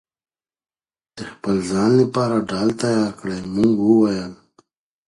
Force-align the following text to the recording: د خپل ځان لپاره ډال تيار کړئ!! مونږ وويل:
د 1.15 1.17
خپل 1.31 1.55
ځان 1.69 1.91
لپاره 2.01 2.45
ډال 2.49 2.69
تيار 2.81 3.09
کړئ!! 3.19 3.39
مونږ 3.53 3.73
وويل: 3.81 4.33